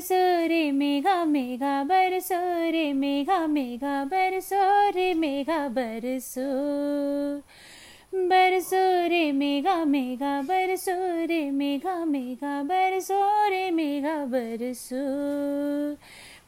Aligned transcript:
बरसो 0.00 0.46
रे 0.48 0.70
मेघा 0.70 1.24
मेघा 1.24 1.82
बरसो 1.82 2.70
रे 2.70 2.92
मेघा 2.92 3.46
मेघा 3.46 4.04
बरसो 4.04 4.90
रे 4.90 5.12
मेघा 5.14 5.68
बरसो। 5.68 6.46
बरसो 8.14 8.80
रे 9.08 9.30
मेघा 9.32 9.74
मेघा 9.84 10.40
बरसो 10.40 11.26
रे 11.26 11.50
मेघा 11.50 12.04
मेघा 12.04 12.62
बरसो 12.62 13.20
रे 13.50 13.70
मेघा 13.70 14.16
बरसो। 14.24 15.04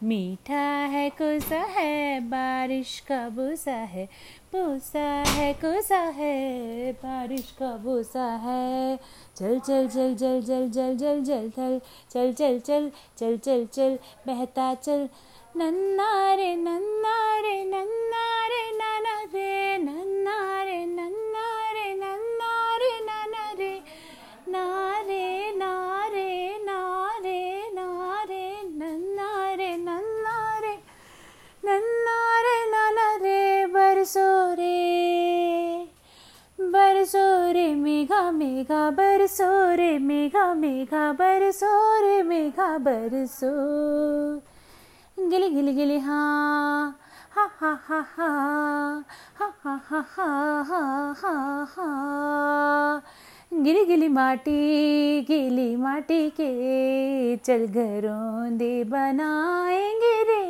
मीठा 0.02 0.60
है 0.92 1.08
कुसा 1.10 1.58
है 1.74 2.20
बारिश 2.20 2.98
का 3.00 3.28
भूसा 3.28 3.74
है 3.92 4.04
भूसा 4.52 5.04
है 5.28 5.52
कुसा 5.54 5.98
है 6.16 6.92
बारिश 6.92 7.50
का 7.58 7.76
भूसा 7.76 8.24
है 8.44 8.96
चल 9.36 9.58
चल 9.58 9.88
चल 9.88 10.14
जल 10.14 10.40
जल 10.40 10.68
जल 10.68 10.96
जल 10.96 11.22
जल 11.22 11.50
चल 11.50 11.78
चल 12.10 12.32
चल 12.32 12.58
चल 12.58 12.90
चल 13.18 13.36
चल 13.36 13.66
चल 13.66 13.98
बहता 14.26 14.74
चल 14.74 15.08
नन्ना 15.56 16.34
रे 16.34 16.54
नन्ना 16.56 17.16
रे 17.40 17.62
नन्ना 17.64 18.01
मेघा 38.02 38.30
मेघा 38.30 38.88
बरसो 38.90 39.46
रे 39.76 39.96
मेघा 39.98 40.52
मेघा 40.54 41.10
बरसो 41.18 41.68
रे 42.02 42.22
मेघा 42.22 42.66
बरसो 42.82 43.50
गिली 45.30 45.48
गिली 45.48 45.72
गिली 45.72 45.98
हाँ 45.98 46.98
हा 47.36 47.46
हा 47.60 47.72
हा 47.86 48.00
हा 48.18 48.28
हा 49.38 49.48
हा 49.64 49.76
हा 49.90 50.00
हा 50.16 50.26
हा 50.70 50.80
हा 51.20 51.34
हा 51.76 51.86
गिली 53.62 53.84
गिली 53.84 54.08
माटी 54.08 55.20
गीली 55.28 55.74
माटी 55.76 56.28
के 56.40 57.36
चल 57.36 57.66
घरों 57.66 58.56
दे 58.58 58.72
बनाएँगे 58.84 60.14
रे 60.30 60.42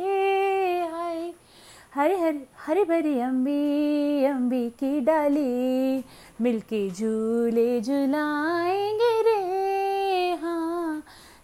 हरे 1.95 2.15
हरे 2.19 2.45
हरे 2.65 2.83
भरी 2.83 3.19
अम्बी 3.19 4.25
अम्बी 4.25 4.69
की 4.79 4.99
डाली 5.05 6.03
मिलके 6.41 6.89
झूले 6.89 7.69
झुलाएँगे 7.81 9.11
रे 9.27 10.31
हाँ 10.41 11.01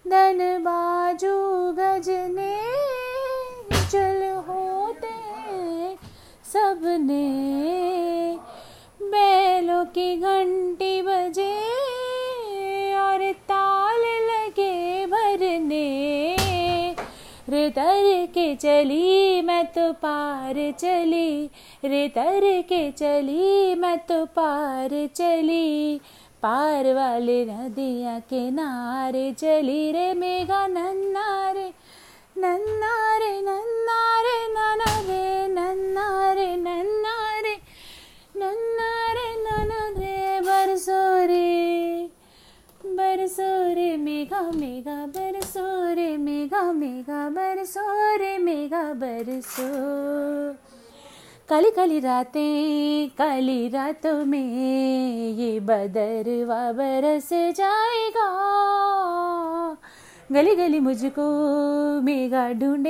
धन 0.09 0.39
बाजू 0.63 1.35
गजने 1.79 2.55
चल 3.91 4.21
होते 4.47 5.15
सबने 6.53 7.18
तर 17.69 18.25
के 18.25 18.55
चली, 18.55 19.41
मैं 19.41 19.65
तो 19.65 19.91
पार 19.93 20.53
चली। 20.71 21.49
रे 21.85 22.07
तर 22.07 22.41
के 22.61 22.91
चली, 22.91 23.75
मैं 23.75 23.97
तो 23.97 24.25
पार 24.25 24.89
चली। 25.15 26.01
पार 26.43 26.93
वाले 26.93 27.45
नदिया 27.45 28.19
के 28.19 28.49
नारे 28.51 29.31
चली 29.31 29.91
रे 29.91 30.13
मेघा 30.13 30.67
नन्ना 30.67 31.51
रे 31.51 31.71
नन्ना 32.37 33.17
रे 33.17 33.31
नन्ना 33.41 33.99
रे 34.21 34.37
नाना 34.53 34.95
रे 35.11 35.47
नन्ना 35.47 36.33
रे 36.33 36.55
नन्ना 36.55 37.39
रे 37.39 37.55
नन्ना 38.37 38.91
रे 39.13 39.27
नाना 39.43 39.87
रे 39.99 40.39
बरसो 40.41 41.01
रे। 41.25 42.09
बरसो 42.85 43.51
रे 43.73 43.95
मेघा 43.97 44.41
मेघा 44.41 45.05
मेघा 46.49 46.71
मेघा 46.71 47.29
बरसो 47.29 47.81
रे 48.17 48.37
मेघा 48.37 48.81
बरसो। 48.93 49.65
काली 51.49 51.71
काली 51.71 51.99
रातें, 51.99 53.09
काली 53.17 53.67
रातों 53.69 54.25
में 54.25 55.33
ये 55.37 55.59
बदरवा 55.59 56.71
बरस 56.71 57.29
जाएगा। 57.33 58.29
गली 60.31 60.55
गली 60.55 60.79
मुझको 60.79 61.27
मेघा 62.01 62.51
ढूंढे 62.51 62.87